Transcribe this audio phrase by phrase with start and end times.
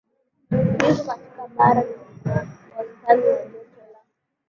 [0.91, 1.81] iko katika bara
[2.25, 3.99] na una wastani wa joto la